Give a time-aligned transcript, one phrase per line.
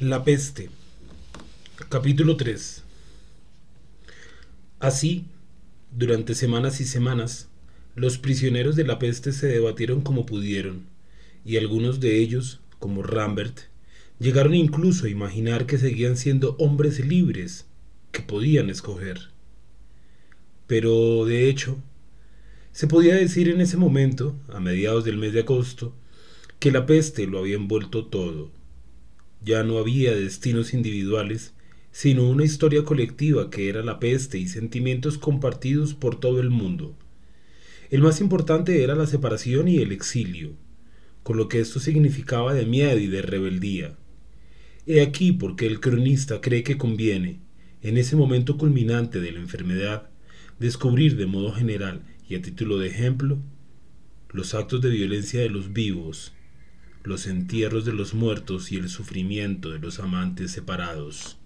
[0.00, 0.68] La peste.
[1.88, 2.84] Capítulo 3.
[4.78, 5.24] Así,
[5.90, 7.48] durante semanas y semanas,
[7.94, 10.84] los prisioneros de la peste se debatieron como pudieron,
[11.46, 13.58] y algunos de ellos, como Rambert,
[14.18, 17.64] llegaron incluso a imaginar que seguían siendo hombres libres,
[18.12, 19.30] que podían escoger.
[20.66, 21.78] Pero, de hecho,
[22.70, 25.94] se podía decir en ese momento, a mediados del mes de agosto,
[26.58, 28.54] que la peste lo había envuelto todo
[29.42, 31.54] ya no había destinos individuales,
[31.92, 36.94] sino una historia colectiva que era la peste y sentimientos compartidos por todo el mundo.
[37.90, 40.52] El más importante era la separación y el exilio,
[41.22, 43.96] con lo que esto significaba de miedo y de rebeldía.
[44.86, 47.40] He aquí porque el cronista cree que conviene,
[47.82, 50.10] en ese momento culminante de la enfermedad,
[50.58, 53.38] descubrir de modo general y a título de ejemplo
[54.30, 56.32] los actos de violencia de los vivos
[57.06, 61.36] los entierros de los muertos y el sufrimiento de los amantes separados.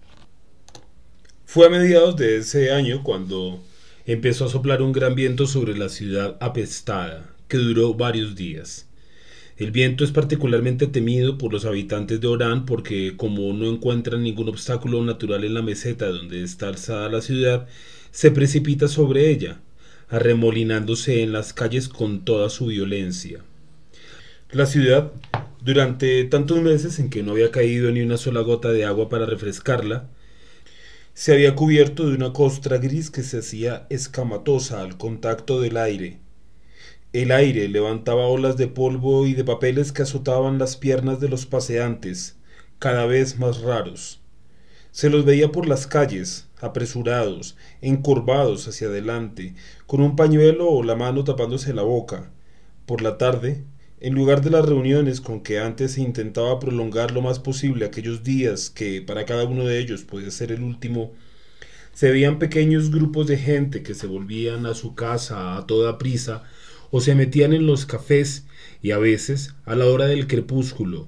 [1.45, 3.61] Fue a mediados de ese año cuando
[4.05, 8.87] empezó a soplar un gran viento sobre la ciudad apestada, que duró varios días.
[9.57, 14.49] El viento es particularmente temido por los habitantes de Orán porque como no encuentran ningún
[14.49, 17.67] obstáculo natural en la meseta donde está alzada la ciudad,
[18.11, 19.59] se precipita sobre ella,
[20.09, 23.41] arremolinándose en las calles con toda su violencia.
[24.51, 25.11] La ciudad
[25.61, 29.27] durante tantos meses en que no había caído ni una sola gota de agua para
[29.27, 30.09] refrescarla,
[31.13, 36.19] se había cubierto de una costra gris que se hacía escamatosa al contacto del aire.
[37.13, 41.45] El aire levantaba olas de polvo y de papeles que azotaban las piernas de los
[41.45, 42.37] paseantes,
[42.79, 44.21] cada vez más raros.
[44.91, 49.53] Se los veía por las calles, apresurados, encorvados hacia adelante,
[49.85, 52.31] con un pañuelo o la mano tapándose la boca.
[52.85, 53.63] Por la tarde,
[54.01, 58.23] en lugar de las reuniones con que antes se intentaba prolongar lo más posible aquellos
[58.23, 61.13] días que para cada uno de ellos podía ser el último,
[61.93, 66.43] se veían pequeños grupos de gente que se volvían a su casa a toda prisa
[66.89, 68.47] o se metían en los cafés
[68.81, 71.07] y a veces a la hora del crepúsculo,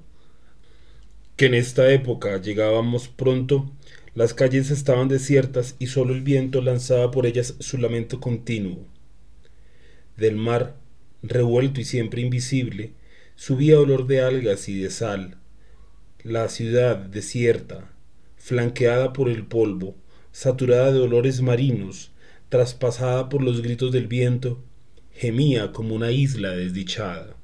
[1.35, 3.71] que en esta época llegábamos pronto,
[4.13, 8.85] las calles estaban desiertas y solo el viento lanzaba por ellas su lamento continuo.
[10.15, 10.75] Del mar
[11.23, 12.93] revuelto y siempre invisible,
[13.35, 15.37] subía olor de algas y de sal.
[16.21, 17.91] La ciudad desierta,
[18.37, 19.95] flanqueada por el polvo,
[20.31, 22.11] saturada de olores marinos,
[22.49, 24.63] traspasada por los gritos del viento,
[25.11, 27.35] gemía como una isla desdichada.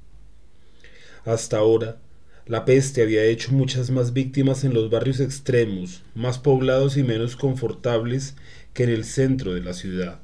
[1.24, 2.02] Hasta ahora,
[2.46, 7.36] la peste había hecho muchas más víctimas en los barrios extremos, más poblados y menos
[7.36, 8.36] confortables
[8.74, 10.20] que en el centro de la ciudad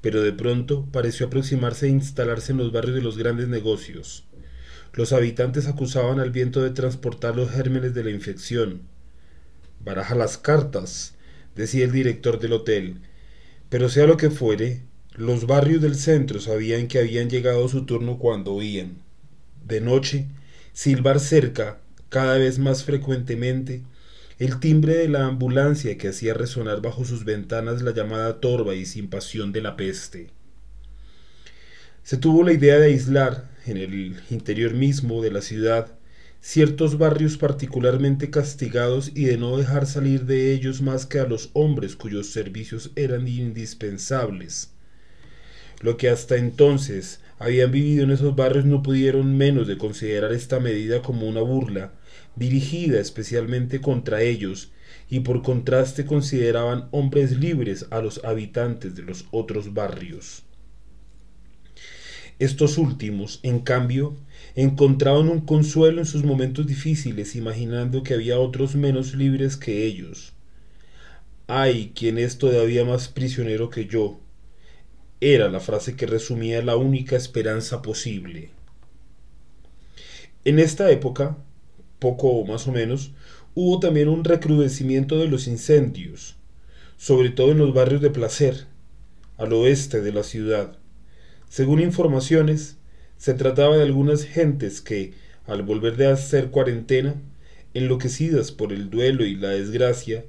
[0.00, 4.24] pero de pronto pareció aproximarse e instalarse en los barrios de los grandes negocios.
[4.92, 8.82] Los habitantes acusaban al viento de transportar los gérmenes de la infección.
[9.84, 11.14] Baraja las cartas,
[11.54, 13.00] decía el director del hotel.
[13.68, 14.82] Pero sea lo que fuere,
[15.14, 18.96] los barrios del centro sabían que habían llegado su turno cuando oían,
[19.66, 20.26] de noche,
[20.72, 21.78] silbar cerca,
[22.08, 23.82] cada vez más frecuentemente,
[24.40, 28.86] el timbre de la ambulancia que hacía resonar bajo sus ventanas la llamada torva y
[28.86, 30.30] sin pasión de la peste.
[32.04, 35.92] Se tuvo la idea de aislar, en el interior mismo de la ciudad,
[36.40, 41.50] ciertos barrios particularmente castigados y de no dejar salir de ellos más que a los
[41.52, 44.70] hombres cuyos servicios eran indispensables.
[45.82, 50.60] Lo que hasta entonces habían vivido en esos barrios no pudieron menos de considerar esta
[50.60, 51.94] medida como una burla,
[52.36, 54.72] dirigida especialmente contra ellos,
[55.08, 60.44] y por contraste consideraban hombres libres a los habitantes de los otros barrios.
[62.38, 64.16] Estos últimos, en cambio,
[64.54, 70.34] encontraban un consuelo en sus momentos difíciles, imaginando que había otros menos libres que ellos.
[71.46, 74.20] Ay, quien es todavía más prisionero que yo.
[75.20, 78.50] Era la frase que resumía la única esperanza posible.
[80.46, 81.36] En esta época,
[81.98, 83.12] poco o más o menos,
[83.54, 86.36] hubo también un recrudecimiento de los incendios,
[86.96, 88.66] sobre todo en los barrios de placer,
[89.36, 90.78] al oeste de la ciudad.
[91.50, 92.78] Según informaciones,
[93.18, 95.12] se trataba de algunas gentes que,
[95.46, 97.16] al volver de hacer cuarentena,
[97.74, 100.24] enloquecidas por el duelo y la desgracia,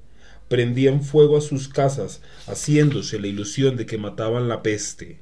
[0.52, 5.20] prendían fuego a sus casas, haciéndose la ilusión de que mataban la peste.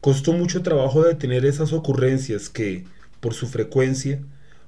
[0.00, 2.84] Costó mucho trabajo detener esas ocurrencias que,
[3.18, 4.22] por su frecuencia,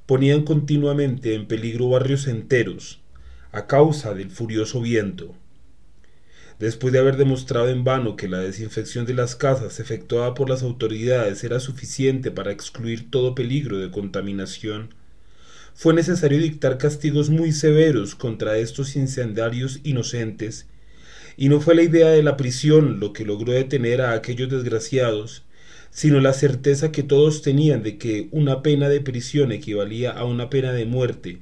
[0.06, 3.00] ponían continuamente en peligro barrios enteros,
[3.52, 5.36] a causa del furioso viento.
[6.58, 10.64] Después de haber demostrado en vano que la desinfección de las casas efectuada por las
[10.64, 14.96] autoridades era suficiente para excluir todo peligro de contaminación,
[15.74, 20.66] fue necesario dictar castigos muy severos contra estos incendiarios inocentes,
[21.36, 25.44] y no fue la idea de la prisión lo que logró detener a aquellos desgraciados,
[25.90, 30.50] sino la certeza que todos tenían de que una pena de prisión equivalía a una
[30.50, 31.40] pena de muerte,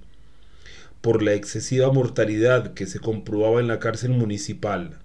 [1.00, 4.99] por la excesiva mortalidad que se comprobaba en la cárcel municipal.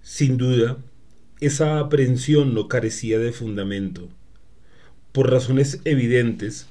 [0.00, 0.78] Sin duda,
[1.40, 4.08] esa aprehensión no carecía de fundamento.
[5.12, 6.68] Por razones evidentes,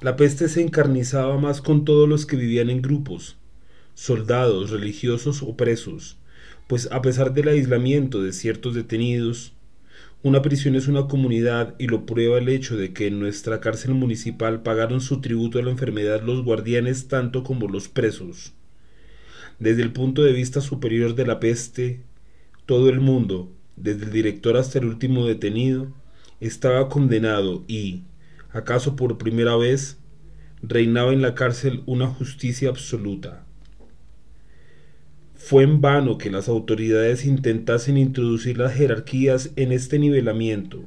[0.00, 3.36] la peste se encarnizaba más con todos los que vivían en grupos,
[3.94, 6.18] soldados, religiosos o presos,
[6.66, 9.54] pues a pesar del aislamiento de ciertos detenidos,
[10.22, 13.94] una prisión es una comunidad y lo prueba el hecho de que en nuestra cárcel
[13.94, 18.52] municipal pagaron su tributo a la enfermedad los guardianes tanto como los presos.
[19.58, 22.00] Desde el punto de vista superior de la peste,
[22.66, 25.88] todo el mundo, desde el director hasta el último detenido,
[26.40, 28.02] estaba condenado y,
[28.56, 29.98] acaso por primera vez,
[30.62, 33.44] reinaba en la cárcel una justicia absoluta.
[35.34, 40.84] Fue en vano que las autoridades intentasen introducir las jerarquías en este nivelamiento,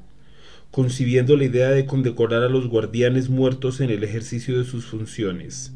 [0.71, 5.73] concibiendo la idea de condecorar a los guardianes muertos en el ejercicio de sus funciones.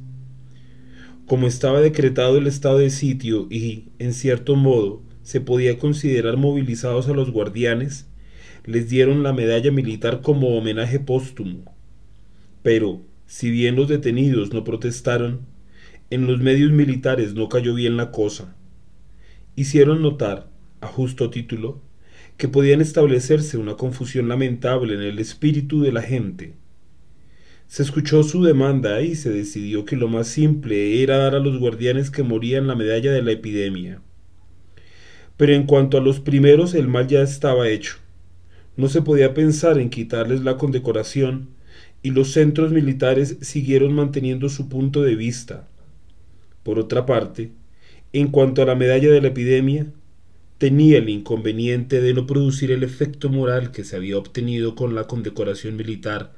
[1.27, 7.07] Como estaba decretado el estado de sitio y, en cierto modo, se podía considerar movilizados
[7.07, 8.07] a los guardianes,
[8.65, 11.72] les dieron la medalla militar como homenaje póstumo.
[12.63, 15.41] Pero, si bien los detenidos no protestaron,
[16.09, 18.55] en los medios militares no cayó bien la cosa
[19.55, 20.49] hicieron notar,
[20.81, 21.81] a justo título,
[22.37, 26.55] que podían establecerse una confusión lamentable en el espíritu de la gente.
[27.67, 31.59] Se escuchó su demanda y se decidió que lo más simple era dar a los
[31.59, 34.01] guardianes que morían la medalla de la epidemia.
[35.37, 37.97] Pero en cuanto a los primeros el mal ya estaba hecho.
[38.75, 41.49] No se podía pensar en quitarles la condecoración
[42.03, 45.67] y los centros militares siguieron manteniendo su punto de vista.
[46.61, 47.51] Por otra parte,
[48.11, 49.87] en cuanto a la medalla de la epidemia,
[50.57, 55.07] tenía el inconveniente de no producir el efecto moral que se había obtenido con la
[55.07, 56.33] condecoración militar,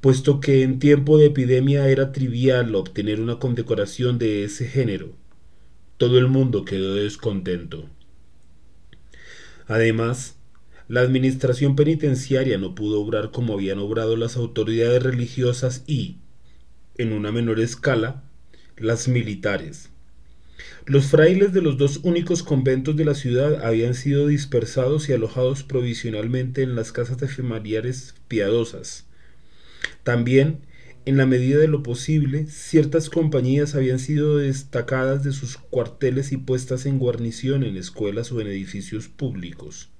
[0.00, 5.12] puesto que en tiempo de epidemia era trivial obtener una condecoración de ese género.
[5.96, 7.88] Todo el mundo quedó descontento.
[9.66, 10.37] Además,
[10.88, 16.16] la administración penitenciaria no pudo obrar como habían obrado las autoridades religiosas y,
[16.96, 18.24] en una menor escala,
[18.78, 19.90] las militares.
[20.86, 25.62] Los frailes de los dos únicos conventos de la ciudad habían sido dispersados y alojados
[25.62, 27.28] provisionalmente en las casas de
[28.26, 29.04] piadosas.
[30.04, 30.60] También,
[31.04, 36.38] en la medida de lo posible, ciertas compañías habían sido destacadas de sus cuarteles y
[36.38, 39.90] puestas en guarnición en escuelas o en edificios públicos.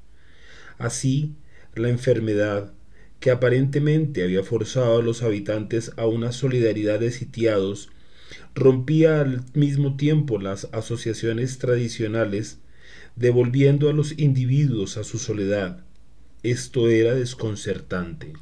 [0.79, 1.35] Así,
[1.75, 2.73] la enfermedad,
[3.21, 7.91] que aparentemente había forzado a los habitantes a una solidaridad de sitiados,
[8.55, 12.59] rompía al mismo tiempo las asociaciones tradicionales,
[13.17, 15.85] devolviendo a los individuos a su soledad.
[16.43, 18.33] Esto era desconcertante.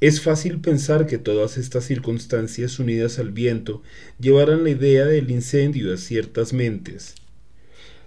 [0.00, 3.82] Es fácil pensar que todas estas circunstancias unidas al viento
[4.20, 7.14] llevaran la idea del incendio a ciertas mentes.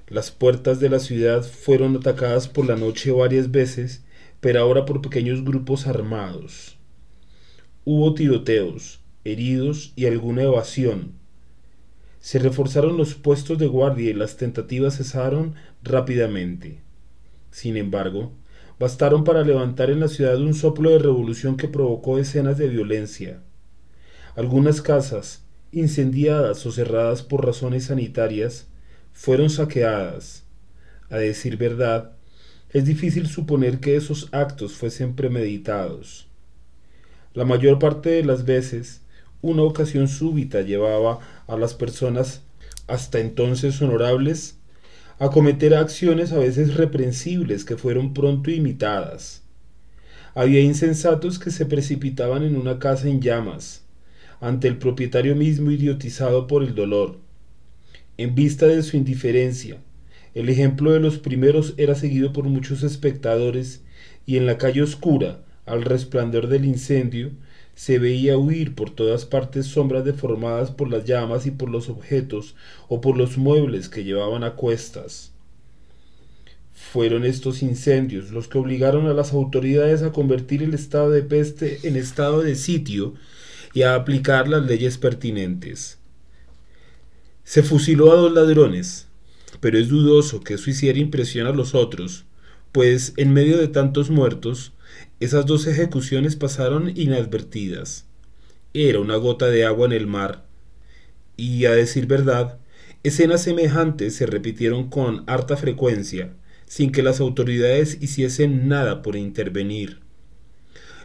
[0.10, 4.06] Las puertas de la ciudad fueron atacadas por la noche varias veces,
[4.40, 6.78] pero ahora por pequeños grupos armados.
[7.84, 11.12] Hubo tiroteos, heridos y alguna evasión.
[12.22, 16.80] Se reforzaron los puestos de guardia y las tentativas cesaron rápidamente.
[17.52, 18.32] Sin embargo,
[18.80, 23.42] bastaron para levantar en la ciudad un soplo de revolución que provocó escenas de violencia.
[24.38, 28.68] Algunas casas, incendiadas o cerradas por razones sanitarias,
[29.18, 30.44] fueron saqueadas.
[31.10, 32.12] A decir verdad,
[32.70, 36.28] es difícil suponer que esos actos fuesen premeditados.
[37.34, 39.02] La mayor parte de las veces,
[39.42, 42.44] una ocasión súbita llevaba a las personas
[42.86, 44.60] hasta entonces honorables
[45.18, 49.42] a cometer acciones a veces reprensibles que fueron pronto imitadas.
[50.36, 53.84] Había insensatos que se precipitaban en una casa en llamas,
[54.42, 57.27] ante el propietario mismo idiotizado por el dolor.
[58.18, 59.78] En vista de su indiferencia,
[60.34, 63.84] el ejemplo de los primeros era seguido por muchos espectadores
[64.26, 67.32] y en la calle oscura, al resplandor del incendio,
[67.76, 72.56] se veía huir por todas partes sombras deformadas por las llamas y por los objetos
[72.88, 75.32] o por los muebles que llevaban a cuestas.
[76.74, 81.80] Fueron estos incendios los que obligaron a las autoridades a convertir el estado de peste
[81.84, 83.14] en estado de sitio
[83.76, 85.97] y a aplicar las leyes pertinentes.
[87.48, 89.08] Se fusiló a dos ladrones,
[89.62, 92.26] pero es dudoso que eso hiciera impresión a los otros,
[92.74, 94.74] pues en medio de tantos muertos,
[95.22, 98.06] Esas dos ejecuciones pasaron inadvertidas.
[98.74, 100.46] Era una gota de agua en el mar.
[101.38, 102.60] Y a decir verdad,
[103.04, 106.34] escenas semejantes se repitieron con harta frecuencia,
[106.66, 110.02] sin que las autoridades hiciesen nada por intervenir.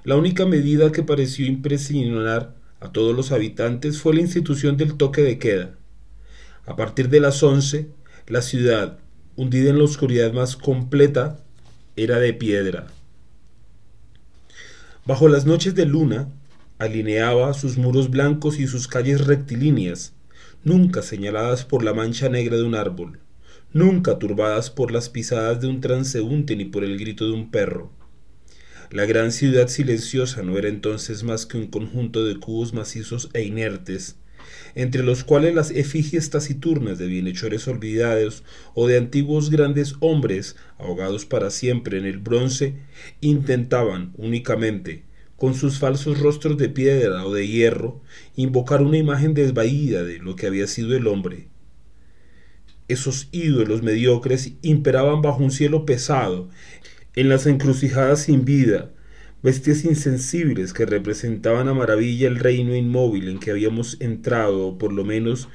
[0.02, 5.22] La única medida que pareció impresionar a todos los habitantes fue la institución del toque
[5.22, 5.78] de queda.
[6.64, 7.88] A partir de las once,
[8.28, 8.98] la ciudad,
[9.34, 11.40] hundida en la oscuridad más completa,
[11.96, 12.86] era de piedra.
[15.04, 16.28] Bajo las noches de luna,
[16.78, 20.12] alineaba sus muros blancos y sus calles rectilíneas,
[20.62, 23.18] nunca señaladas por la mancha negra de un árbol,
[23.72, 27.90] nunca turbadas por las pisadas de un transeúnte ni por el grito de un perro.
[28.92, 33.42] La gran ciudad silenciosa no era entonces más que un conjunto de cubos macizos e
[33.42, 34.16] inertes,
[34.74, 41.26] entre los cuales las efigies taciturnas de bienhechores olvidados o de antiguos grandes hombres, ahogados
[41.26, 42.74] para siempre en el bronce,
[43.20, 45.04] intentaban únicamente,
[45.36, 48.00] con sus falsos rostros de piedra o de hierro,
[48.36, 51.48] invocar una imagen desvaída de lo que había sido el hombre.
[52.88, 56.48] Esos ídolos mediocres imperaban bajo un cielo pesado,
[57.14, 58.90] en las encrucijadas sin vida,
[59.42, 64.92] bestias insensibles que representaban a maravilla el reino inmóvil en que habíamos entrado, o por
[64.92, 65.48] lo menos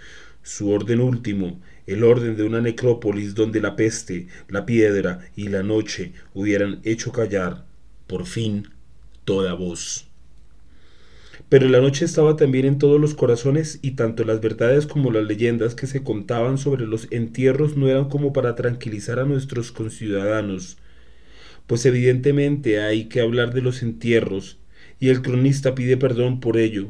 [0.43, 5.63] su orden último, el orden de una necrópolis donde la peste, la piedra y la
[5.63, 7.65] noche hubieran hecho callar,
[8.07, 8.67] por fin,
[9.23, 10.07] toda voz.
[11.49, 15.23] Pero la noche estaba también en todos los corazones y tanto las verdades como las
[15.23, 20.77] leyendas que se contaban sobre los entierros no eran como para tranquilizar a nuestros conciudadanos,
[21.67, 24.57] pues evidentemente hay que hablar de los entierros,
[24.99, 26.89] y el cronista pide perdón por ello.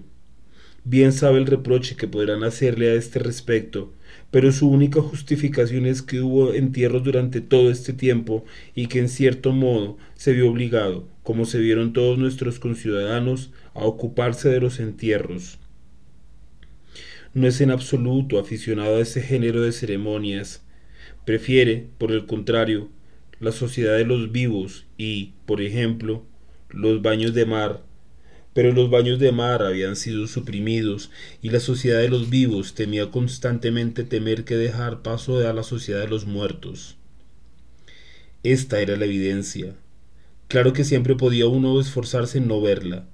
[0.86, 3.94] Bien sabe el reproche que podrán hacerle a este respecto,
[4.32, 9.10] pero su única justificación es que hubo entierros durante todo este tiempo y que en
[9.10, 14.80] cierto modo se vio obligado, como se vieron todos nuestros conciudadanos, a ocuparse de los
[14.80, 15.60] entierros.
[17.34, 20.64] No es en absoluto aficionado a ese género de ceremonias.
[21.26, 22.90] Prefiere, por el contrario,
[23.40, 26.26] la sociedad de los vivos y, por ejemplo,
[26.70, 27.84] los baños de mar,
[28.54, 31.12] pero los baños de mar habían sido suprimidos
[31.44, 36.02] y la sociedad de los vivos temía constantemente temer que dejar paso a la sociedad
[36.02, 36.98] de los muertos.
[38.42, 39.76] Esta era la evidencia.
[40.48, 43.06] Claro que siempre podía uno esforzarse en no verla,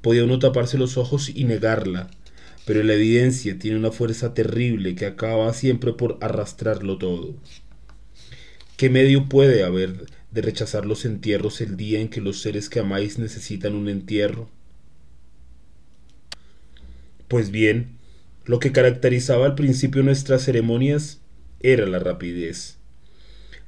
[0.00, 2.08] podía uno taparse los ojos y negarla,
[2.64, 7.34] pero la evidencia tiene una fuerza terrible que acaba siempre por arrastrarlo todo.
[8.76, 12.80] ¿Qué medio puede haber de rechazar los entierros el día en que los seres que
[12.80, 14.50] amáis necesitan un entierro?
[17.26, 17.96] Pues bien,
[18.44, 21.22] lo que caracterizaba al principio nuestras ceremonias
[21.60, 22.76] era la rapidez.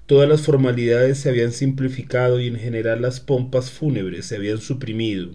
[0.05, 5.31] Todas las formalidades se habían simplificado y en general las pompas fúnebres se habían suprimido.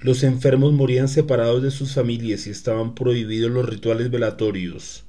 [0.00, 5.05] Los enfermos morían separados de sus familias y estaban prohibidos los rituales velatorios.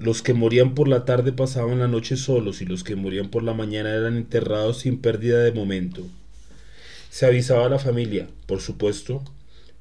[0.00, 3.42] Los que morían por la tarde pasaban la noche solos y los que morían por
[3.42, 6.06] la mañana eran enterrados sin pérdida de momento.
[7.10, 9.22] Se avisaba a la familia, por supuesto,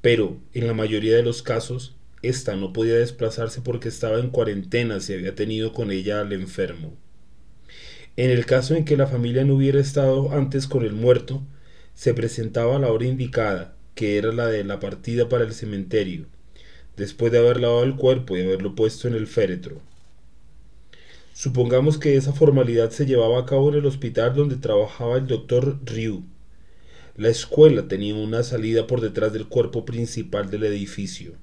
[0.02, 5.00] pero en la mayoría de los casos, ésta no podía desplazarse porque estaba en cuarentena
[5.00, 6.92] si había tenido con ella al enfermo.
[8.18, 11.44] En el caso en que la familia no hubiera estado antes con el muerto,
[11.94, 16.26] se presentaba la hora indicada, que era la de la partida para el cementerio,
[16.98, 19.82] después de haber lavado el cuerpo y haberlo puesto en el féretro.
[21.42, 25.80] Supongamos que esa formalidad se llevaba a cabo en el hospital donde trabajaba el doctor
[25.86, 26.26] Ryu.
[27.16, 31.36] La escuela tenía una salida por detrás del cuerpo principal del edificio.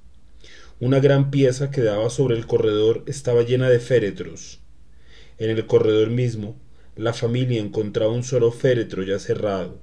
[0.80, 4.60] Una gran pieza que daba sobre el corredor estaba llena de féretros.
[5.38, 6.60] En el corredor mismo,
[6.94, 9.80] la familia encontraba un solo féretro ya cerrado.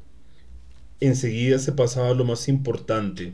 [0.99, 3.33] Enseguida se pasaba lo más importante,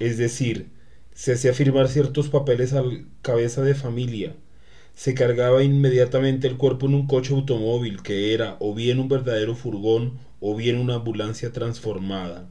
[0.00, 0.70] es decir,
[1.12, 4.34] se hacía firmar ciertos papeles al cabeza de familia,
[4.98, 9.54] se cargaba inmediatamente el cuerpo en un coche automóvil que era o bien un verdadero
[9.54, 12.48] furgón o bien una ambulancia transformada.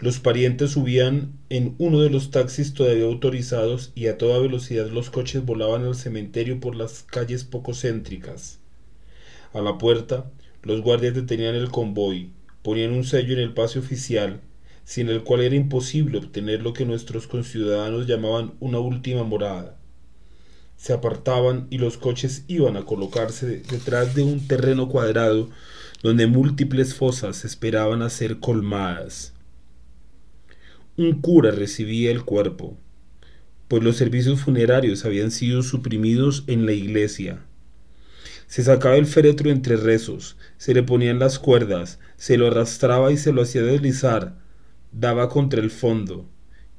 [0.00, 5.08] Los parientes subían en uno de los taxis todavía autorizados y a toda velocidad los
[5.08, 8.58] coches volaban al cementerio por las calles poco céntricas.
[9.52, 10.28] A la puerta,
[10.64, 14.40] los guardias detenían el convoy, ponían un sello en el pase oficial,
[14.82, 19.76] sin el cual era imposible obtener lo que nuestros conciudadanos llamaban una última morada
[20.76, 25.48] se apartaban y los coches iban a colocarse detrás de un terreno cuadrado
[26.02, 29.32] donde múltiples fosas esperaban a ser colmadas.
[30.96, 32.76] Un cura recibía el cuerpo,
[33.68, 37.40] pues los servicios funerarios habían sido suprimidos en la iglesia.
[38.46, 43.16] Se sacaba el féretro entre rezos, se le ponían las cuerdas, se lo arrastraba y
[43.16, 44.38] se lo hacía deslizar,
[44.92, 46.28] daba contra el fondo.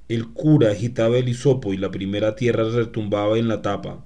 [0.09, 4.05] El cura agitaba el hisopo y la primera tierra retumbaba en la tapa.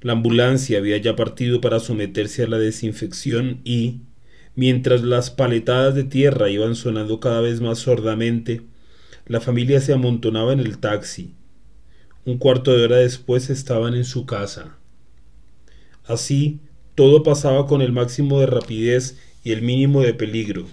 [0.00, 4.00] La ambulancia había ya partido para someterse a la desinfección y,
[4.56, 8.62] mientras las paletadas de tierra iban sonando cada vez más sordamente,
[9.26, 11.34] la familia se amontonaba en el taxi.
[12.24, 14.76] Un cuarto de hora después estaban en su casa.
[16.04, 16.60] Así,
[16.94, 20.66] todo pasaba con el máximo de rapidez y el mínimo de peligro.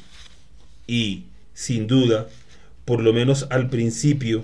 [0.88, 2.27] Y, sin duda,
[2.89, 4.43] por lo menos al principio,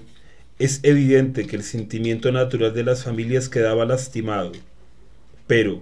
[0.60, 4.52] es evidente que el sentimiento natural de las familias quedaba lastimado.
[5.48, 5.82] Pero,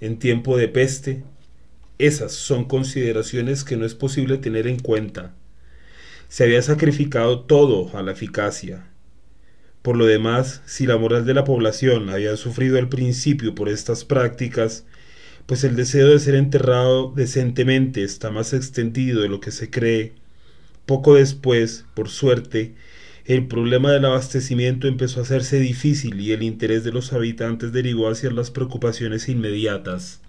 [0.00, 1.22] en tiempo de peste,
[1.98, 5.36] esas son consideraciones que no es posible tener en cuenta.
[6.26, 8.88] Se había sacrificado todo a la eficacia.
[9.80, 14.04] Por lo demás, si la moral de la población había sufrido al principio por estas
[14.04, 14.84] prácticas,
[15.46, 20.19] pues el deseo de ser enterrado decentemente está más extendido de lo que se cree.
[20.86, 22.74] Poco después, por suerte,
[23.24, 28.08] el problema del abastecimiento empezó a hacerse difícil y el interés de los habitantes derivó
[28.08, 30.20] hacia las preocupaciones inmediatas.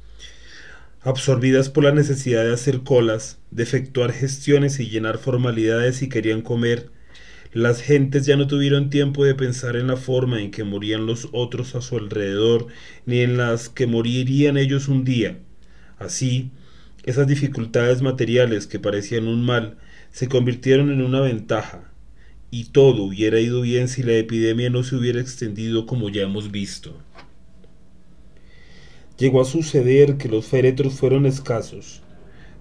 [1.02, 6.42] Absorbidas por la necesidad de hacer colas, de efectuar gestiones y llenar formalidades si querían
[6.42, 6.92] comer,
[7.54, 11.28] las gentes ya no tuvieron tiempo de pensar en la forma en que morían los
[11.32, 12.68] otros a su alrededor,
[13.06, 15.40] ni en las que morirían ellos un día.
[15.98, 16.52] Así,
[17.04, 19.78] esas dificultades materiales que parecían un mal
[20.12, 21.92] se convirtieron en una ventaja,
[22.50, 26.52] y todo hubiera ido bien si la epidemia no se hubiera extendido como ya hemos
[26.52, 26.98] visto.
[29.18, 32.02] Llegó a suceder que los féretros fueron escasos.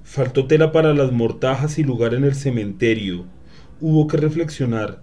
[0.05, 3.27] Faltó tela para las mortajas y lugar en el cementerio,
[3.81, 5.03] hubo que reflexionar.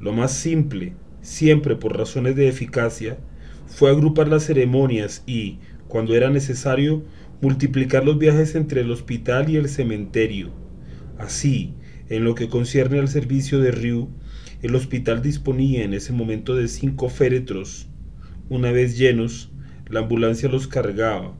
[0.00, 3.18] Lo más simple, siempre por razones de eficacia,
[3.66, 7.04] fue agrupar las ceremonias y, cuando era necesario,
[7.40, 10.59] multiplicar los viajes entre el hospital y el cementerio.
[11.20, 11.74] Así,
[12.08, 14.08] en lo que concierne al servicio de Ryu,
[14.62, 17.88] el hospital disponía en ese momento de cinco féretros.
[18.48, 19.50] Una vez llenos,
[19.88, 21.36] la ambulancia los cargaba.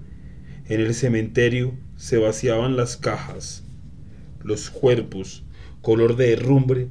[0.66, 3.64] En el cementerio se vaciaban las cajas.
[4.44, 5.44] Los cuerpos,
[5.80, 6.88] color de herrumbre,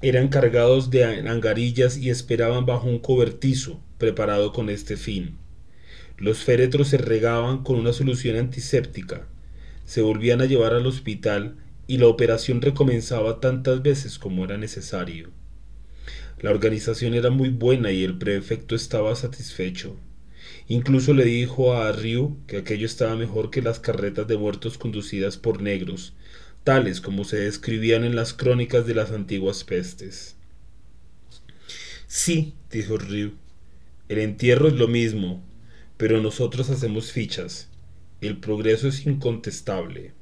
[0.00, 5.36] eran cargados de angarillas y esperaban bajo un cobertizo preparado con este fin.
[6.16, 9.28] Los féretros se regaban con una solución antiséptica,
[9.84, 11.56] se volvían a llevar al hospital
[11.92, 15.28] y la operación recomenzaba tantas veces como era necesario.
[16.40, 19.98] La organización era muy buena y el prefecto estaba satisfecho.
[20.68, 25.36] Incluso le dijo a Ryu que aquello estaba mejor que las carretas de muertos conducidas
[25.36, 26.14] por negros,
[26.64, 30.36] tales como se describían en las crónicas de las antiguas pestes.
[32.06, 33.32] Sí, dijo Ryu,
[34.08, 35.44] el entierro es lo mismo,
[35.98, 37.68] pero nosotros hacemos fichas.
[38.22, 40.14] El progreso es incontestable.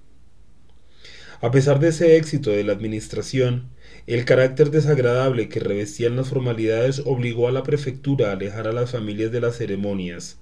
[1.42, 3.70] A pesar de ese éxito de la administración,
[4.06, 8.90] el carácter desagradable que revestían las formalidades obligó a la prefectura a alejar a las
[8.90, 10.38] familias de las ceremonias.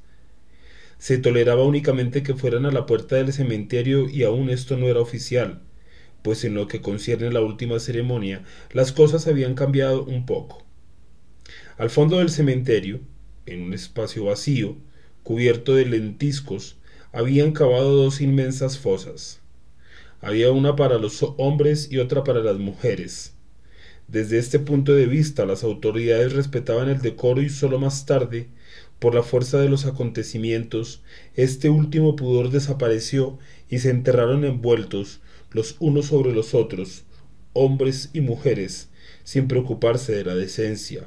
[0.98, 4.98] Se toleraba únicamente que fueran a la puerta del cementerio y aún esto no era
[4.98, 5.60] oficial,
[6.22, 10.64] pues en lo que concierne a la última ceremonia, las cosas habían cambiado un poco.
[11.76, 12.98] Al fondo del cementerio,
[13.46, 14.76] en un espacio vacío,
[15.22, 16.76] cubierto de lentiscos,
[17.12, 19.40] habían cavado dos inmensas fosas.
[20.20, 23.34] Había una para los hombres y otra para las mujeres.
[24.08, 28.48] Desde este punto de vista, las autoridades respetaban el decoro y sólo más tarde,
[28.98, 31.02] por la fuerza de los acontecimientos,
[31.36, 33.38] este último pudor desapareció
[33.70, 35.20] y se enterraron envueltos,
[35.52, 37.04] los unos sobre los otros,
[37.52, 38.88] hombres y mujeres,
[39.22, 41.04] sin preocuparse de la decencia.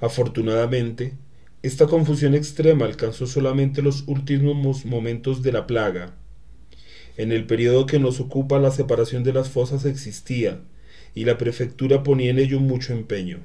[0.00, 1.14] Afortunadamente,
[1.62, 6.14] esta confusión extrema alcanzó solamente los últimos momentos de la plaga.
[7.16, 10.60] En el periodo que nos ocupa la separación de las fosas existía,
[11.14, 13.40] y la prefectura ponía en ello mucho empeño.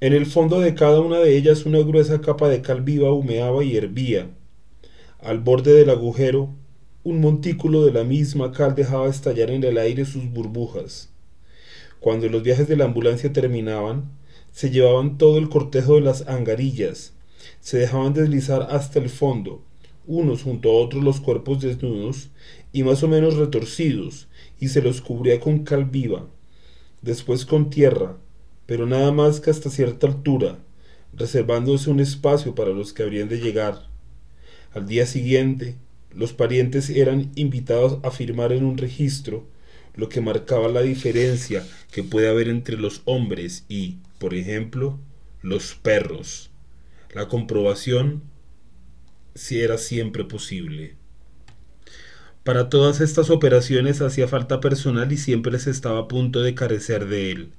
[0.00, 3.64] En el fondo de cada una de ellas una gruesa capa de cal viva humeaba
[3.64, 4.30] y hervía.
[5.20, 6.50] Al borde del agujero
[7.02, 11.08] un montículo de la misma cal dejaba estallar en el aire sus burbujas.
[12.00, 14.10] Cuando los viajes de la ambulancia terminaban,
[14.50, 17.12] se llevaban todo el cortejo de las angarillas,
[17.60, 19.62] se dejaban deslizar hasta el fondo,
[20.06, 22.30] unos junto a otros los cuerpos desnudos
[22.72, 24.28] y más o menos retorcidos,
[24.60, 26.26] y se los cubría con cal viva,
[27.02, 28.16] después con tierra,
[28.66, 30.58] pero nada más que hasta cierta altura,
[31.12, 33.88] reservándose un espacio para los que habrían de llegar.
[34.72, 35.76] Al día siguiente,
[36.14, 39.46] los parientes eran invitados a firmar en un registro
[39.94, 44.98] lo que marcaba la diferencia que puede haber entre los hombres y, por ejemplo,
[45.40, 46.50] los perros.
[47.14, 48.22] La comprobación
[49.36, 50.96] si era siempre posible.
[52.42, 57.06] Para todas estas operaciones hacía falta personal y siempre les estaba a punto de carecer
[57.06, 57.50] de él.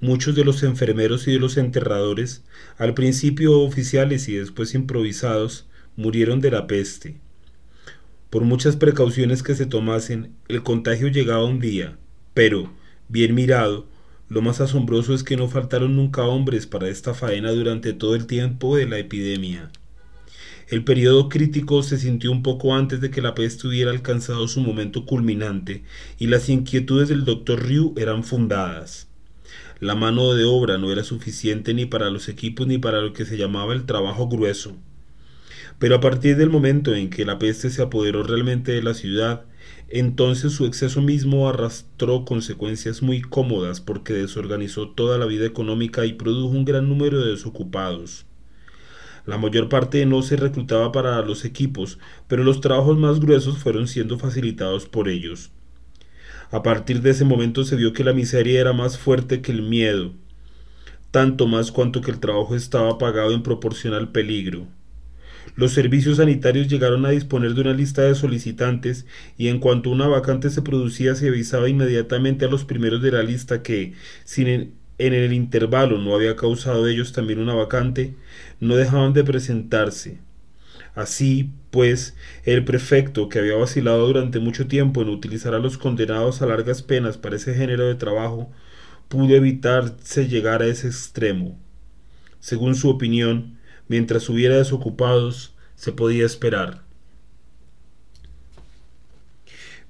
[0.00, 2.42] Muchos de los enfermeros y de los enterradores,
[2.78, 7.20] al principio oficiales y después improvisados, murieron de la peste.
[8.30, 11.98] Por muchas precauciones que se tomasen, el contagio llegaba un día,
[12.32, 12.72] pero,
[13.08, 13.86] bien mirado,
[14.28, 18.26] lo más asombroso es que no faltaron nunca hombres para esta faena durante todo el
[18.26, 19.70] tiempo de la epidemia.
[20.74, 24.60] El periodo crítico se sintió un poco antes de que la peste hubiera alcanzado su
[24.60, 25.84] momento culminante,
[26.18, 29.06] y las inquietudes del doctor Ryu eran fundadas.
[29.78, 33.24] La mano de obra no era suficiente ni para los equipos ni para lo que
[33.24, 34.76] se llamaba el trabajo grueso.
[35.78, 39.44] Pero a partir del momento en que la peste se apoderó realmente de la ciudad,
[39.88, 46.14] entonces su exceso mismo arrastró consecuencias muy cómodas porque desorganizó toda la vida económica y
[46.14, 48.26] produjo un gran número de desocupados.
[49.26, 53.88] La mayor parte no se reclutaba para los equipos, pero los trabajos más gruesos fueron
[53.88, 55.50] siendo facilitados por ellos.
[56.50, 59.62] A partir de ese momento se vio que la miseria era más fuerte que el
[59.62, 60.12] miedo,
[61.10, 64.66] tanto más cuanto que el trabajo estaba pagado en proporción al peligro.
[65.56, 69.06] Los servicios sanitarios llegaron a disponer de una lista de solicitantes
[69.38, 73.22] y en cuanto una vacante se producía se avisaba inmediatamente a los primeros de la
[73.22, 78.14] lista que, si en, el intervalo no había causado ellos también una vacante,
[78.60, 80.18] no dejaban de presentarse.
[80.94, 86.40] Así, pues, el prefecto, que había vacilado durante mucho tiempo en utilizar a los condenados
[86.40, 88.50] a largas penas para ese género de trabajo,
[89.08, 91.58] pudo evitarse llegar a ese extremo.
[92.40, 96.82] Según su opinión, mientras hubiera desocupados, se podía esperar.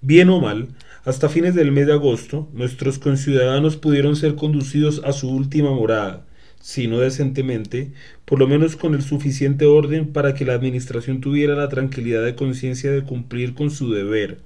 [0.00, 0.68] Bien o mal,
[1.04, 6.24] hasta fines del mes de agosto, nuestros conciudadanos pudieron ser conducidos a su última morada,
[6.62, 7.92] si no decentemente,
[8.24, 12.34] por lo menos con el suficiente orden para que la Administración tuviera la tranquilidad de
[12.34, 14.38] conciencia de cumplir con su deber.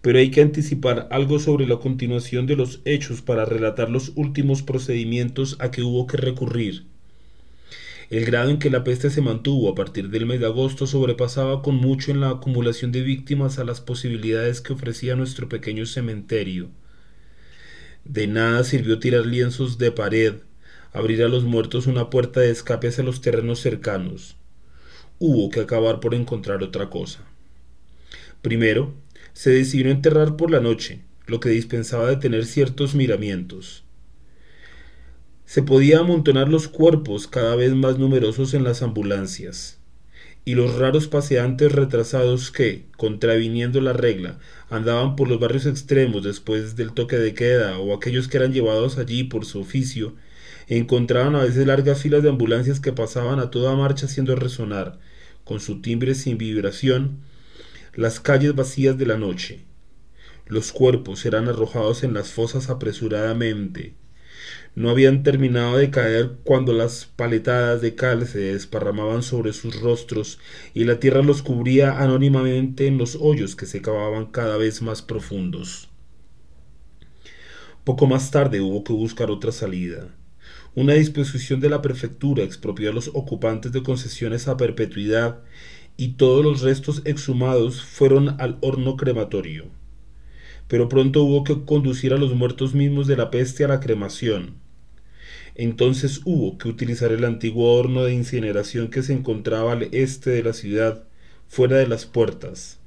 [0.00, 4.62] Pero hay que anticipar algo sobre la continuación de los hechos para relatar los últimos
[4.62, 6.84] procedimientos a que hubo que recurrir.
[8.10, 11.60] El grado en que la peste se mantuvo a partir del mes de agosto sobrepasaba
[11.60, 16.70] con mucho en la acumulación de víctimas a las posibilidades que ofrecía nuestro pequeño cementerio.
[18.04, 20.36] De nada sirvió tirar lienzos de pared,
[20.94, 24.36] abrir a los muertos una puerta de escape hacia los terrenos cercanos.
[25.18, 27.20] Hubo que acabar por encontrar otra cosa.
[28.40, 28.94] Primero,
[29.34, 33.84] se decidió enterrar por la noche, lo que dispensaba de tener ciertos miramientos.
[35.48, 39.78] Se podía amontonar los cuerpos cada vez más numerosos en las ambulancias,
[40.44, 46.76] y los raros paseantes retrasados que, contraviniendo la regla, andaban por los barrios extremos después
[46.76, 50.16] del toque de queda, o aquellos que eran llevados allí por su oficio,
[50.66, 54.98] encontraban a veces largas filas de ambulancias que pasaban a toda marcha haciendo resonar,
[55.44, 57.20] con su timbre sin vibración,
[57.94, 59.64] las calles vacías de la noche.
[60.46, 63.94] Los cuerpos eran arrojados en las fosas apresuradamente.
[64.74, 70.38] No habían terminado de caer cuando las paletadas de cal se desparramaban sobre sus rostros
[70.74, 75.02] y la tierra los cubría anónimamente en los hoyos que se cavaban cada vez más
[75.02, 75.88] profundos.
[77.84, 80.14] Poco más tarde hubo que buscar otra salida.
[80.74, 85.40] Una disposición de la prefectura expropió a los ocupantes de concesiones a perpetuidad
[85.96, 89.64] y todos los restos exhumados fueron al horno crematorio.
[90.68, 94.54] Pero pronto hubo que conducir a los muertos mismos de la peste a la cremación.
[95.54, 100.44] Entonces hubo que utilizar el antiguo horno de incineración que se encontraba al este de
[100.44, 101.04] la ciudad,
[101.48, 102.78] fuera de las puertas.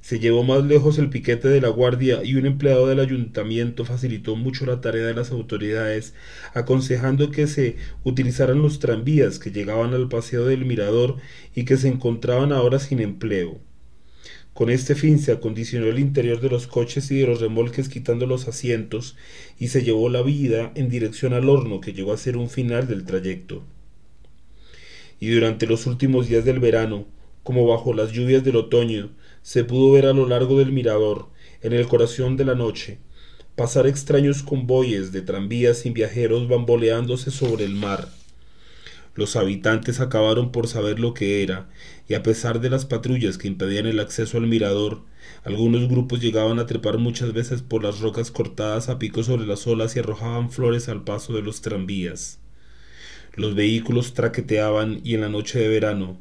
[0.00, 4.36] Se llevó más lejos el piquete de la guardia y un empleado del ayuntamiento facilitó
[4.36, 6.14] mucho la tarea de las autoridades,
[6.54, 11.16] aconsejando que se utilizaran los tranvías que llegaban al paseo del mirador
[11.54, 13.60] y que se encontraban ahora sin empleo.
[14.58, 18.26] Con este fin se acondicionó el interior de los coches y de los remolques quitando
[18.26, 19.14] los asientos
[19.56, 22.88] y se llevó la vida en dirección al horno que llegó a ser un final
[22.88, 23.62] del trayecto.
[25.20, 27.06] Y durante los últimos días del verano,
[27.44, 31.28] como bajo las lluvias del otoño, se pudo ver a lo largo del mirador,
[31.62, 32.98] en el corazón de la noche,
[33.54, 38.08] pasar extraños convoyes de tranvías sin viajeros bamboleándose sobre el mar.
[39.18, 41.68] Los habitantes acabaron por saber lo que era,
[42.08, 45.02] y a pesar de las patrullas que impedían el acceso al mirador,
[45.42, 49.66] algunos grupos llegaban a trepar muchas veces por las rocas cortadas a pico sobre las
[49.66, 52.38] olas y arrojaban flores al paso de los tranvías.
[53.34, 56.20] Los vehículos traqueteaban y en la noche de verano,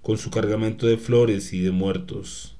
[0.00, 2.54] con su cargamento de flores y de muertos.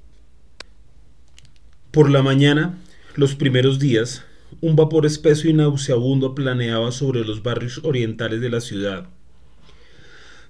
[1.92, 2.76] Por la mañana,
[3.14, 4.24] los primeros días,
[4.60, 9.13] un vapor espeso y nauseabundo planeaba sobre los barrios orientales de la ciudad.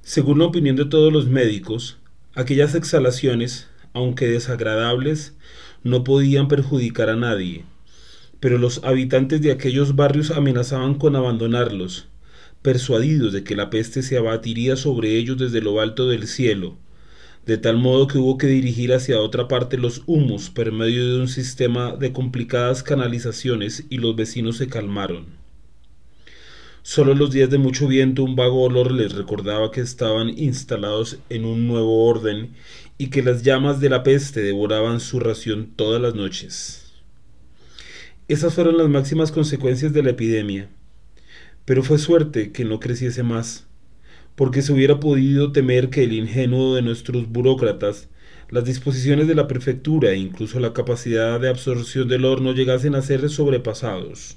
[0.06, 1.96] Según la opinión de todos los médicos,
[2.34, 5.32] aquellas exhalaciones, aunque desagradables,
[5.82, 7.64] no podían perjudicar a nadie,
[8.38, 12.06] pero los habitantes de aquellos barrios amenazaban con abandonarlos,
[12.60, 16.76] persuadidos de que la peste se abatiría sobre ellos desde lo alto del cielo,
[17.46, 21.20] de tal modo que hubo que dirigir hacia otra parte los humos por medio de
[21.22, 25.43] un sistema de complicadas canalizaciones y los vecinos se calmaron.
[26.86, 31.46] Solo los días de mucho viento un vago olor les recordaba que estaban instalados en
[31.46, 32.52] un nuevo orden
[32.98, 36.92] y que las llamas de la peste devoraban su ración todas las noches.
[38.28, 40.68] Esas fueron las máximas consecuencias de la epidemia.
[41.64, 43.66] Pero fue suerte que no creciese más,
[44.34, 48.10] porque se hubiera podido temer que el ingenuo de nuestros burócratas,
[48.50, 53.00] las disposiciones de la prefectura e incluso la capacidad de absorción del horno llegasen a
[53.00, 54.36] ser sobrepasados.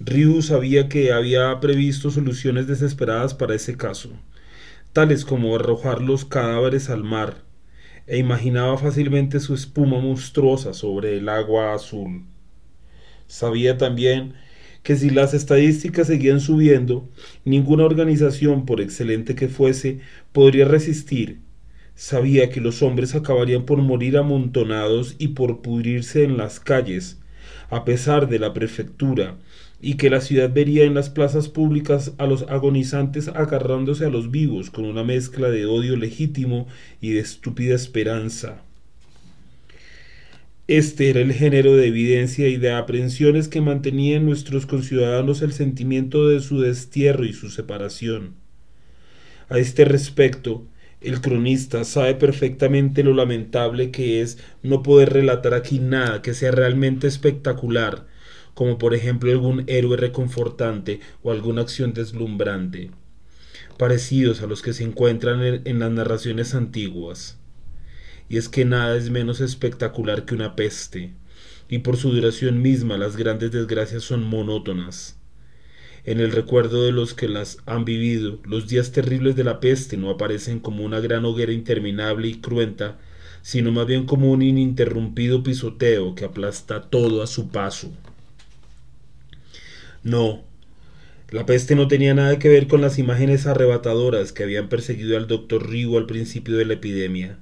[0.00, 4.10] Ryu sabía que había previsto soluciones desesperadas para ese caso,
[4.92, 7.44] tales como arrojar los cadáveres al mar,
[8.08, 12.24] e imaginaba fácilmente su espuma monstruosa sobre el agua azul.
[13.28, 14.34] Sabía también
[14.82, 17.08] que si las estadísticas seguían subiendo,
[17.44, 20.00] ninguna organización, por excelente que fuese,
[20.32, 21.40] podría resistir.
[21.94, 27.20] Sabía que los hombres acabarían por morir amontonados y por pudrirse en las calles,
[27.70, 29.38] a pesar de la prefectura,
[29.84, 34.30] y que la ciudad vería en las plazas públicas a los agonizantes agarrándose a los
[34.30, 36.66] vivos con una mezcla de odio legítimo
[37.02, 38.62] y de estúpida esperanza.
[40.68, 45.52] Este era el género de evidencia y de aprensiones que mantenía en nuestros conciudadanos el
[45.52, 48.36] sentimiento de su destierro y su separación.
[49.50, 50.66] A este respecto,
[51.02, 56.52] el cronista sabe perfectamente lo lamentable que es no poder relatar aquí nada que sea
[56.52, 58.13] realmente espectacular,
[58.54, 62.90] como por ejemplo algún héroe reconfortante o alguna acción deslumbrante,
[63.76, 67.38] parecidos a los que se encuentran en, las narraciones antiguas.
[68.28, 71.12] Y es que nada es menos espectacular que una peste,
[71.68, 75.18] y por su duración misma las grandes desgracias son monótonas.
[76.04, 79.96] En el recuerdo de los que las han vivido, los días terribles de la peste
[79.96, 82.98] no aparecen como una gran hoguera interminable y cruenta,
[83.40, 87.90] sino más bien como un ininterrumpido pisoteo que aplasta todo a su paso.
[90.04, 90.44] No,
[91.30, 95.26] la peste no tenía nada que ver con las imágenes arrebatadoras que habían perseguido al
[95.26, 97.38] doctor Rigo al principio de la epidemia.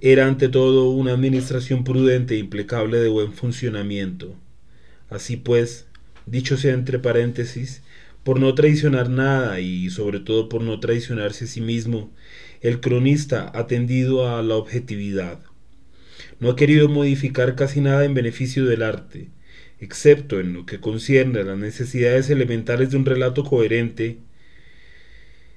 [0.00, 4.36] Era ante todo una administración prudente e implacable de buen funcionamiento.
[5.10, 5.88] Así pues,
[6.24, 7.82] dicho sea entre paréntesis,
[8.22, 12.12] por no traicionar nada y sobre todo por no traicionarse a sí mismo,
[12.60, 15.40] el cronista ha tendido a la objetividad.
[16.38, 19.30] No ha querido modificar casi nada en beneficio del arte,
[19.82, 24.18] excepto en lo que concierne a las necesidades elementales de un relato coherente,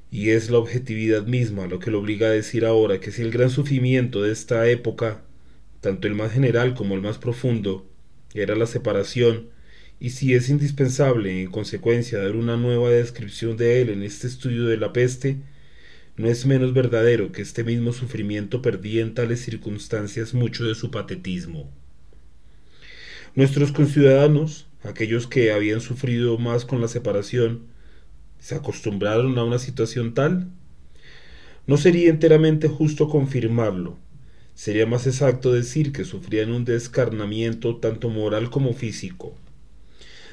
[0.10, 3.30] y es la objetividad misma lo que lo obliga a decir ahora que si el
[3.30, 5.24] gran sufrimiento de esta época,
[5.80, 7.88] tanto el más general como el más profundo,
[8.34, 9.50] era la separación,
[10.00, 14.66] y si es indispensable en consecuencia dar una nueva descripción de él en este estudio
[14.66, 15.38] de la peste,
[16.18, 20.90] no es menos verdadero que este mismo sufrimiento perdía en tales circunstancias mucho de su
[20.90, 21.72] patetismo.
[23.36, 27.64] Nuestros conciudadanos, aquellos que habían sufrido más con la separación,
[28.40, 30.48] ¿se acostumbraron a una situación tal?
[31.68, 33.98] No sería enteramente justo confirmarlo.
[34.54, 39.36] Sería más exacto decir que sufrían un descarnamiento tanto moral como físico.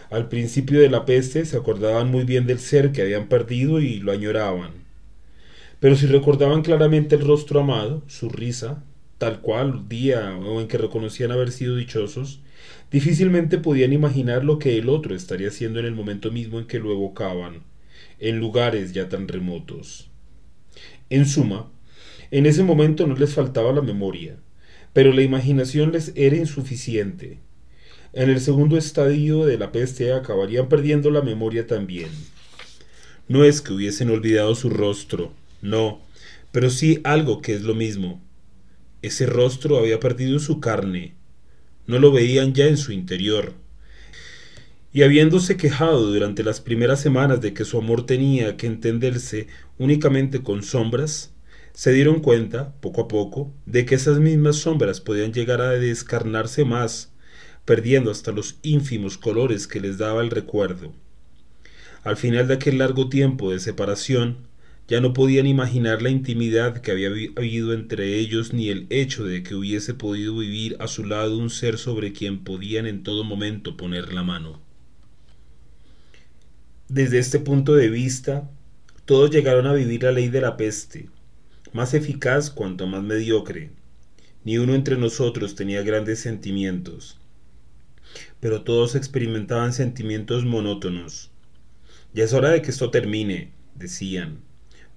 [0.09, 3.99] Al principio de la peste se acordaban muy bien del ser que habían perdido y
[3.99, 4.71] lo añoraban.
[5.81, 8.85] Pero si recordaban claramente el rostro amado, su risa,
[9.23, 12.41] tal cual día o en que reconocían haber sido dichosos,
[12.91, 16.79] Difícilmente podían imaginar lo que el otro estaría haciendo en el momento mismo en que
[16.79, 17.63] lo evocaban,
[18.19, 20.11] en lugares ya tan remotos.
[21.09, 21.71] En suma,
[22.31, 24.37] en ese momento no les faltaba la memoria,
[24.93, 27.39] pero la imaginación les era insuficiente.
[28.13, 32.11] En el segundo estadio de la peste acabarían perdiendo la memoria también.
[33.27, 35.33] No es que hubiesen olvidado su rostro,
[35.63, 36.03] no,
[36.51, 38.21] pero sí algo que es lo mismo.
[39.03, 41.15] Ese rostro había perdido su carne,
[41.87, 43.55] no lo veían ya en su interior.
[44.93, 50.43] Y habiéndose quejado durante las primeras semanas de que su amor tenía que entenderse únicamente
[50.43, 51.33] con sombras,
[51.73, 56.65] se dieron cuenta, poco a poco, de que esas mismas sombras podían llegar a descarnarse
[56.65, 57.11] más,
[57.65, 60.93] perdiendo hasta los ínfimos colores que les daba el recuerdo.
[62.05, 64.49] Al final de aquel largo tiempo de separación,
[64.89, 69.43] ya no podían imaginar la intimidad que había habido entre ellos ni el hecho de
[69.43, 73.77] que hubiese podido vivir a su lado un ser sobre quien podían en todo momento
[73.77, 74.61] poner la mano.
[76.89, 78.51] Desde este punto de vista,
[79.07, 81.09] todos llegaron a vivir la ley de la peste,
[81.73, 83.71] más eficaz cuanto más mediocre.
[84.45, 87.19] Ni uno entre nosotros tenía grandes sentimientos,
[88.41, 91.31] pero todos experimentaban sentimientos monótonos.
[92.13, 94.41] Ya es hora de que esto termine, decían,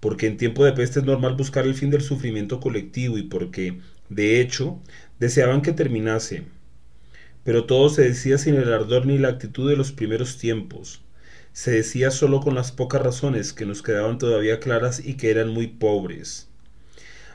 [0.06, 3.80] porque en tiempo de peste es normal buscar el fin del sufrimiento colectivo y porque,
[4.08, 4.80] de hecho,
[5.20, 6.44] deseaban que terminase.
[7.44, 11.02] Pero todo se decía sin el ardor ni la actitud de los primeros tiempos.
[11.54, 15.50] Se decía solo con las pocas razones que nos quedaban todavía claras y que eran
[15.50, 16.50] muy pobres.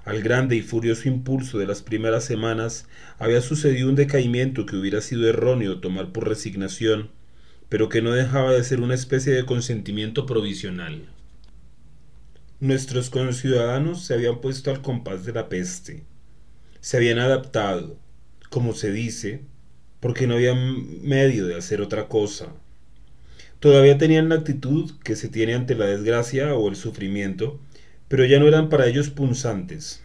[0.05, 2.87] Al grande y furioso impulso de las primeras semanas
[3.19, 7.11] había sucedido un decaimiento que hubiera sido erróneo tomar por resignación,
[7.69, 11.09] pero que no dejaba de ser una especie de consentimiento provisional.
[12.61, 16.03] Nuestros conciudadanos se habían puesto al compás de la peste,
[16.83, 17.99] se habían adaptado,
[18.51, 19.41] como se dice,
[19.99, 22.53] porque no había medio de hacer otra cosa.
[23.61, 27.59] Todavía tenían la actitud que se tiene ante la desgracia o el sufrimiento,
[28.09, 30.03] pero ya no eran para ellos punzantes.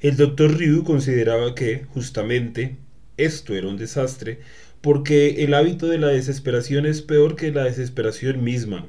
[0.00, 2.76] El doctor Ryu consideraba que, justamente,
[3.18, 4.40] esto era un desastre,
[4.80, 8.88] porque el hábito de la desesperación es peor que la desesperación misma.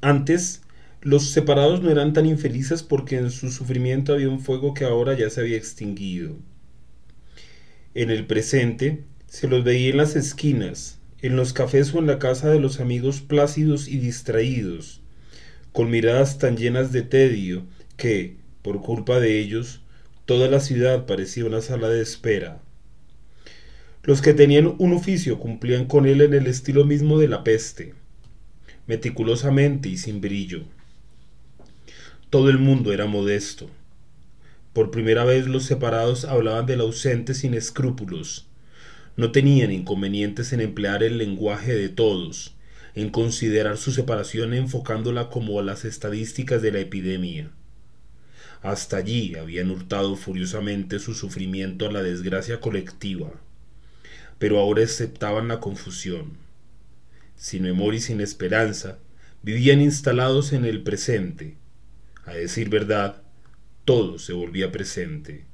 [0.00, 0.62] Antes,
[1.02, 5.14] los separados no eran tan infelices porque en su sufrimiento había un fuego que ahora
[5.14, 6.36] ya se había extinguido.
[7.94, 12.18] En el presente se los veía en las esquinas, en los cafés o en la
[12.18, 15.00] casa de los amigos plácidos y distraídos,
[15.72, 19.82] con miradas tan llenas de tedio que, por culpa de ellos,
[20.24, 22.60] toda la ciudad parecía una sala de espera.
[24.02, 27.94] Los que tenían un oficio cumplían con él en el estilo mismo de la peste,
[28.86, 30.64] meticulosamente y sin brillo.
[32.28, 33.70] Todo el mundo era modesto.
[34.72, 38.48] Por primera vez los separados hablaban del ausente sin escrúpulos.
[39.16, 42.56] No tenían inconvenientes en emplear el lenguaje de todos,
[42.96, 47.52] en considerar su separación enfocándola como las estadísticas de la epidemia.
[48.60, 53.30] Hasta allí habían hurtado furiosamente su sufrimiento a la desgracia colectiva,
[54.40, 56.38] pero ahora aceptaban la confusión.
[57.36, 58.98] Sin memoria y sin esperanza,
[59.44, 61.54] vivían instalados en el presente,
[62.26, 63.22] a decir verdad,
[63.86, 65.46] todo se volvía presente.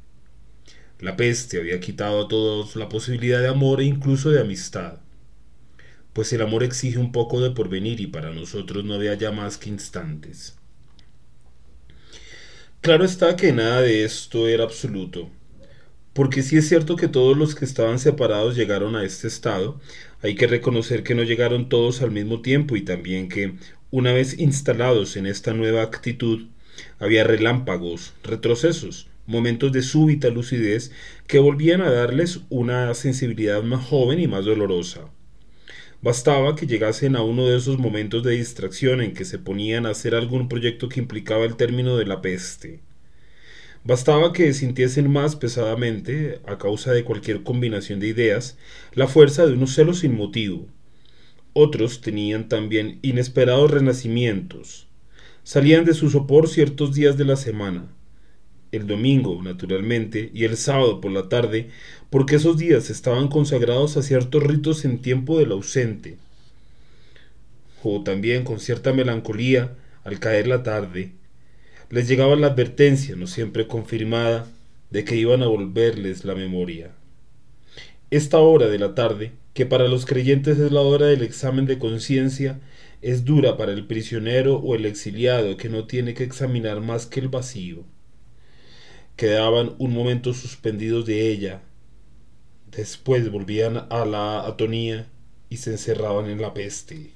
[0.99, 4.99] La peste había quitado a todos la posibilidad de amor e incluso de amistad,
[6.13, 9.59] pues el amor exige un poco de porvenir y para nosotros no había ya más
[9.59, 10.57] que instantes.
[12.81, 15.31] Claro está que nada de esto era absoluto,
[16.13, 19.81] porque si es cierto que todos los que estaban separados llegaron a este estado,
[20.21, 23.55] hay que reconocer que no llegaron todos al mismo tiempo y también que,
[23.91, 26.49] una vez instalados en esta nueva actitud,
[26.99, 30.93] había relámpagos, retrocesos, momentos de súbita lucidez
[31.27, 35.11] que volvían a darles una sensibilidad más joven y más dolorosa.
[36.03, 39.91] Bastaba que llegasen a uno de esos momentos de distracción en que se ponían a
[39.91, 42.81] hacer algún proyecto que implicaba el término de la peste.
[43.85, 48.59] Bastaba que sintiesen más pesadamente, a causa de cualquier combinación de ideas,
[48.95, 50.69] la fuerza de unos celos sin motivo.
[51.53, 54.89] Otros tenían también inesperados renacimientos,
[55.45, 57.89] Salían de su sopor ciertos días de la semana,
[58.71, 61.69] el domingo, naturalmente, y el sábado por la tarde,
[62.11, 66.17] porque esos días estaban consagrados a ciertos ritos en tiempo del ausente.
[67.83, 71.13] O también con cierta melancolía, al caer la tarde,
[71.91, 74.47] les llegaba la advertencia, no siempre confirmada,
[74.91, 76.93] de que iban a volverles la memoria.
[78.11, 81.79] Esta hora de la tarde, que para los creyentes es la hora del examen de
[81.79, 82.61] conciencia,
[83.03, 87.21] es dura para el prisionero o el exiliado que no tiene que examinar más que
[87.21, 87.85] el vacío.
[89.17, 91.63] Quedaban un momento suspendidos de ella,
[92.71, 95.09] después volvían a la atonía
[95.51, 97.11] y se encerraban en la peste.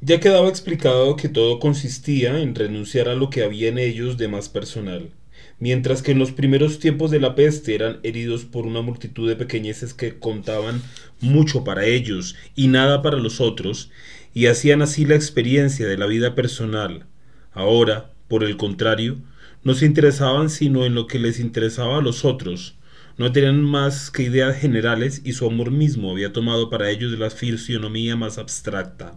[0.00, 4.28] Ya quedaba explicado que todo consistía en renunciar a lo que había en ellos de
[4.28, 5.10] más personal,
[5.58, 9.36] mientras que en los primeros tiempos de la peste eran heridos por una multitud de
[9.36, 10.82] pequeñeces que contaban
[11.20, 13.90] mucho para ellos y nada para los otros,
[14.34, 17.06] y hacían así la experiencia de la vida personal.
[17.52, 19.18] Ahora, por el contrario,
[19.62, 22.76] no se interesaban sino en lo que les interesaba a los otros,
[23.16, 27.30] no tenían más que ideas generales y su amor mismo había tomado para ellos la
[27.30, 29.16] fisionomía más abstracta.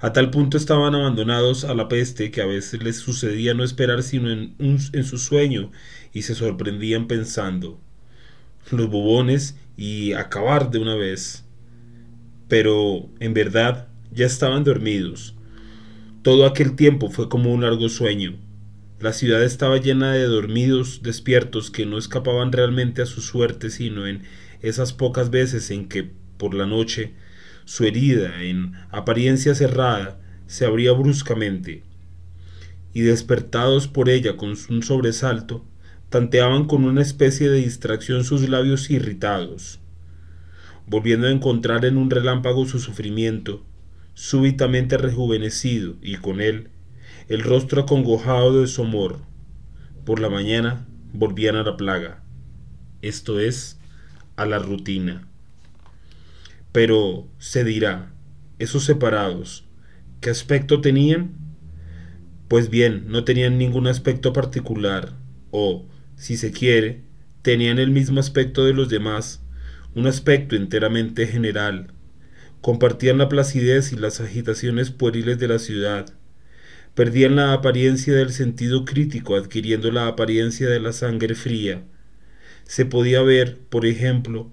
[0.00, 4.02] A tal punto estaban abandonados a la peste que a veces les sucedía no esperar
[4.02, 5.70] sino en, en su sueño
[6.14, 7.78] y se sorprendían pensando
[8.70, 11.44] los bobones y acabar de una vez.
[12.48, 13.87] Pero, en verdad,
[14.18, 15.36] ya estaban dormidos.
[16.22, 18.34] Todo aquel tiempo fue como un largo sueño.
[18.98, 24.08] La ciudad estaba llena de dormidos despiertos que no escapaban realmente a su suerte sino
[24.08, 24.24] en
[24.60, 27.14] esas pocas veces en que, por la noche,
[27.64, 31.84] su herida, en apariencia cerrada, se abría bruscamente,
[32.92, 35.64] y despertados por ella con un sobresalto,
[36.08, 39.78] tanteaban con una especie de distracción sus labios irritados,
[40.88, 43.62] volviendo a encontrar en un relámpago su sufrimiento,
[44.18, 46.70] súbitamente rejuvenecido, y con él
[47.28, 49.20] el rostro acongojado de su amor.
[50.04, 52.24] Por la mañana volvían a la plaga,
[53.00, 53.78] esto es,
[54.34, 55.28] a la rutina.
[56.72, 58.12] Pero se dirá,
[58.58, 59.68] esos separados,
[60.20, 61.36] ¿qué aspecto tenían?
[62.48, 65.12] Pues bien, no tenían ningún aspecto particular,
[65.52, 67.04] o, si se quiere,
[67.42, 69.44] tenían el mismo aspecto de los demás,
[69.94, 71.92] un aspecto enteramente general.
[72.60, 76.12] Compartían la placidez y las agitaciones pueriles de la ciudad.
[76.94, 81.84] Perdían la apariencia del sentido crítico adquiriendo la apariencia de la sangre fría.
[82.64, 84.50] Se podía ver, por ejemplo,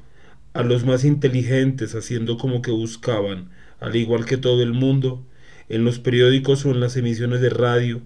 [0.54, 3.50] a los más inteligentes haciendo como que buscaban,
[3.80, 5.26] al igual que todo el mundo,
[5.68, 8.02] en los periódicos o en las emisiones de radio,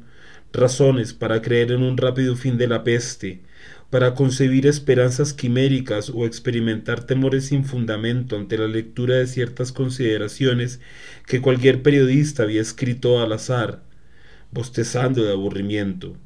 [0.54, 3.42] razones para creer en un rápido fin de la peste,
[3.90, 10.80] para concebir esperanzas quiméricas o experimentar temores sin fundamento ante la lectura de ciertas consideraciones
[11.26, 13.84] que cualquier periodista había escrito al azar,
[14.52, 16.18] bostezando de aburrimiento.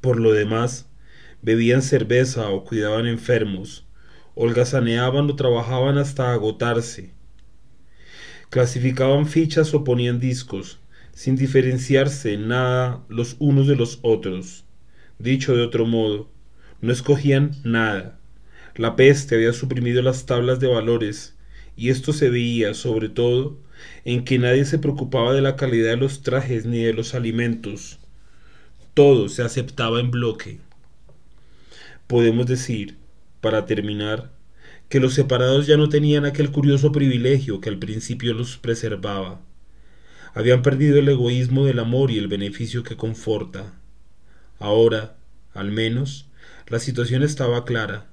[0.00, 0.88] Por lo demás,
[1.42, 3.86] bebían cerveza o cuidaban enfermos,
[4.34, 7.12] holgazaneaban o trabajaban hasta agotarse,
[8.50, 10.80] clasificaban fichas o ponían discos,
[11.12, 14.64] sin diferenciarse en nada los unos de los otros.
[15.18, 16.31] Dicho de otro modo,
[16.82, 18.18] no escogían nada.
[18.74, 21.34] La peste había suprimido las tablas de valores,
[21.76, 23.56] y esto se veía, sobre todo,
[24.04, 27.98] en que nadie se preocupaba de la calidad de los trajes ni de los alimentos.
[28.94, 30.58] Todo se aceptaba en bloque.
[32.06, 32.96] Podemos decir,
[33.40, 34.32] para terminar,
[34.88, 39.40] que los separados ya no tenían aquel curioso privilegio que al principio los preservaba.
[40.34, 43.72] Habían perdido el egoísmo del amor y el beneficio que conforta.
[44.58, 45.16] Ahora,
[45.54, 46.28] al menos,
[46.72, 48.06] la situación estaba clara.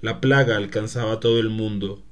[0.00, 2.02] La plaga alcanzaba a todo el mundo.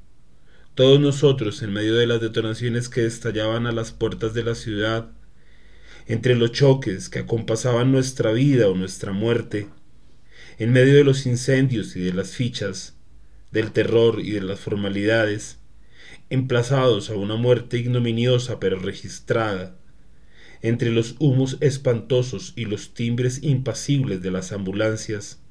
[0.77, 5.11] Todos nosotros, en medio de las detonaciones que estallaban a las puertas de la ciudad,
[6.07, 9.71] entre los choques que acompasaban nuestra vida o nuestra muerte,
[10.61, 12.95] en medio de los incendios y de las fichas,
[13.51, 15.59] del terror y de las formalidades,
[16.31, 19.77] emplazados a una muerte ignominiosa pero registrada,
[20.61, 25.42] entre los humos espantosos y los timbres impasibles de las ambulancias,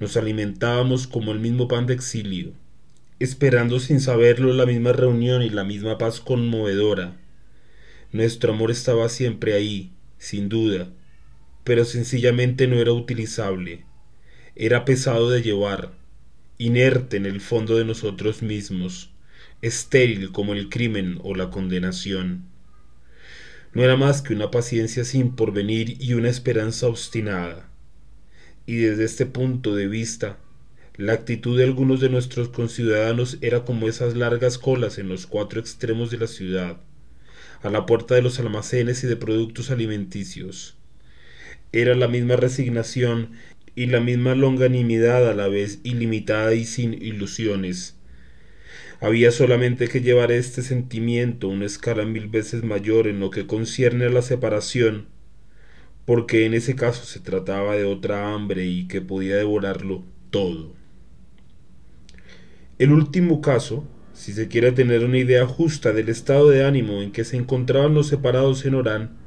[0.00, 2.52] nos alimentábamos como el mismo pan de exilio,
[3.20, 7.16] esperando sin saberlo la misma reunión y la misma paz conmovedora.
[8.12, 10.88] Nuestro amor estaba siempre ahí, sin duda,
[11.62, 13.84] pero sencillamente no era utilizable,
[14.56, 15.92] era pesado de llevar,
[16.58, 19.10] inerte en el fondo de nosotros mismos,
[19.62, 22.44] estéril como el crimen o la condenación.
[23.72, 27.73] No era más que una paciencia sin porvenir y una esperanza obstinada
[28.66, 30.38] y desde este punto de vista,
[30.96, 35.60] la actitud de algunos de nuestros conciudadanos era como esas largas colas en los cuatro
[35.60, 36.78] extremos de la ciudad,
[37.62, 40.76] a la puerta de los almacenes y de productos alimenticios.
[41.72, 43.32] Era la misma resignación
[43.74, 47.96] y la misma longanimidad a la vez ilimitada y sin ilusiones.
[49.00, 53.46] Había solamente que llevar este sentimiento a una escala mil veces mayor en lo que
[53.46, 55.08] concierne a la separación
[56.06, 60.74] porque en ese caso se trataba de otra hambre y que podía devorarlo todo.
[62.78, 67.12] El último caso, si se quiere tener una idea justa del estado de ánimo en
[67.12, 69.24] que se encontraban los separados en Orán,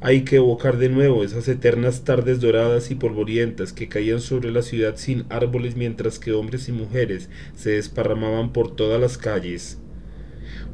[0.00, 4.60] hay que evocar de nuevo esas eternas tardes doradas y polvorientas que caían sobre la
[4.60, 9.78] ciudad sin árboles mientras que hombres y mujeres se desparramaban por todas las calles.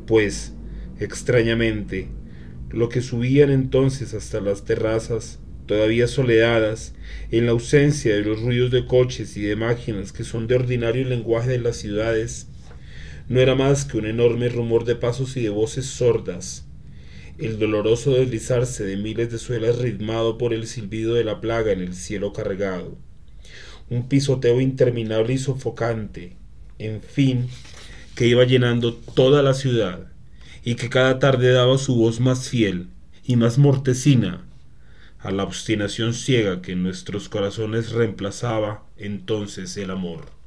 [0.06, 0.52] Pues,
[0.98, 2.08] extrañamente,
[2.70, 6.94] lo que subían entonces hasta las terrazas, todavía soleadas,
[7.30, 11.04] en la ausencia de los ruidos de coches y de máquinas que son de ordinario
[11.04, 12.48] lenguaje de las ciudades,
[13.28, 16.66] no era más que un enorme rumor de pasos y de voces sordas,
[17.38, 21.80] el doloroso deslizarse de miles de suelas ritmado por el silbido de la plaga en
[21.80, 22.98] el cielo cargado,
[23.88, 26.36] un pisoteo interminable y sofocante,
[26.78, 27.48] en fin,
[28.14, 30.09] que iba llenando toda la ciudad,
[30.64, 32.88] y que cada tarde daba su voz más fiel
[33.24, 34.44] y más mortecina
[35.18, 40.39] a la obstinación ciega que en nuestros corazones reemplazaba entonces el amor.